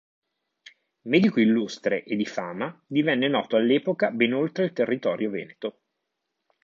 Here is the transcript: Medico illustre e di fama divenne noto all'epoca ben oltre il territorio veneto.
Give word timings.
Medico 1.11 1.39
illustre 1.39 2.03
e 2.03 2.15
di 2.15 2.25
fama 2.25 2.75
divenne 2.87 3.27
noto 3.27 3.55
all'epoca 3.55 4.09
ben 4.09 4.33
oltre 4.33 4.63
il 4.65 4.73
territorio 4.73 5.29
veneto. 5.29 5.81